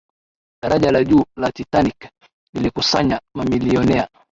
daraja 0.63 0.91
la 0.91 1.01
juu 1.03 1.25
la 1.37 1.51
titanic 1.51 2.09
lilikusanya 2.53 3.19
mamilionea 3.35 4.09